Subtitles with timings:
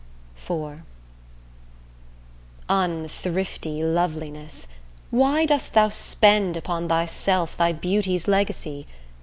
[0.49, 0.81] IV
[2.67, 4.65] Unthrifty loveliness,
[5.11, 8.87] why dost thou spend Upon thyself thy beauty's legacy?